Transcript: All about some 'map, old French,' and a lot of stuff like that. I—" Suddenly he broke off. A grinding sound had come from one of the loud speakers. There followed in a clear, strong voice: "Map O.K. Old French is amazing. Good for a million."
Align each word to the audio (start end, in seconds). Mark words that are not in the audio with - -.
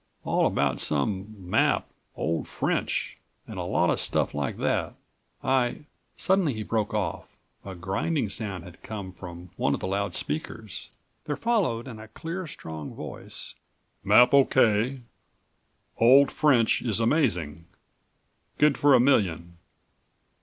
All 0.23 0.47
about 0.47 0.81
some 0.81 1.27
'map, 1.37 1.87
old 2.15 2.47
French,' 2.47 3.17
and 3.45 3.59
a 3.59 3.63
lot 3.63 3.91
of 3.91 3.99
stuff 3.99 4.33
like 4.33 4.57
that. 4.57 4.95
I—" 5.43 5.81
Suddenly 6.17 6.55
he 6.55 6.63
broke 6.63 6.91
off. 6.91 7.27
A 7.63 7.75
grinding 7.75 8.27
sound 8.27 8.63
had 8.63 8.81
come 8.81 9.11
from 9.11 9.51
one 9.57 9.75
of 9.75 9.79
the 9.79 9.85
loud 9.85 10.15
speakers. 10.15 10.89
There 11.25 11.35
followed 11.35 11.87
in 11.87 11.99
a 11.99 12.07
clear, 12.07 12.47
strong 12.47 12.95
voice: 12.95 13.53
"Map 14.03 14.33
O.K. 14.33 15.01
Old 15.99 16.31
French 16.31 16.81
is 16.81 16.99
amazing. 16.99 17.65
Good 18.57 18.79
for 18.79 18.95
a 18.95 18.99
million." 18.99 19.57